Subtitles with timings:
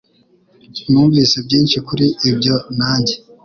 [0.89, 3.15] Numvise byinshi kuri ibyo nanjye